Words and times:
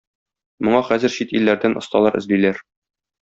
Моңа 0.67 0.79
хәзер 0.87 1.13
чит 1.17 1.35
илләрдән 1.41 1.79
осталар 1.83 2.17
эзлиләр. 2.23 2.63